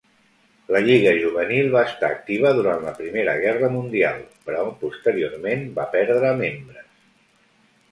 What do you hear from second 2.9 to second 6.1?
Primera guerra mundial, però posteriorment va